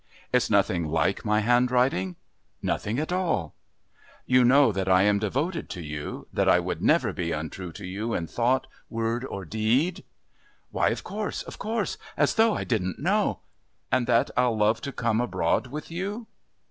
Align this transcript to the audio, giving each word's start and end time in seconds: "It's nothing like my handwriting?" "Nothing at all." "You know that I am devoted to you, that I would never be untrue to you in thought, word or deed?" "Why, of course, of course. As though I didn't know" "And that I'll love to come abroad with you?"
"It's 0.33 0.49
nothing 0.49 0.87
like 0.87 1.23
my 1.23 1.41
handwriting?" 1.41 2.15
"Nothing 2.59 2.97
at 2.97 3.11
all." 3.13 3.53
"You 4.25 4.43
know 4.43 4.71
that 4.71 4.89
I 4.89 5.03
am 5.03 5.19
devoted 5.19 5.69
to 5.69 5.81
you, 5.83 6.25
that 6.33 6.49
I 6.49 6.59
would 6.59 6.81
never 6.81 7.13
be 7.13 7.31
untrue 7.31 7.71
to 7.73 7.85
you 7.85 8.15
in 8.15 8.25
thought, 8.25 8.65
word 8.89 9.23
or 9.23 9.45
deed?" 9.45 10.03
"Why, 10.71 10.89
of 10.89 11.03
course, 11.03 11.43
of 11.43 11.59
course. 11.59 11.99
As 12.17 12.33
though 12.33 12.55
I 12.55 12.63
didn't 12.63 12.97
know" 12.97 13.41
"And 13.91 14.07
that 14.07 14.31
I'll 14.35 14.57
love 14.57 14.81
to 14.81 14.91
come 14.91 15.21
abroad 15.21 15.67
with 15.67 15.91
you?" 15.91 16.25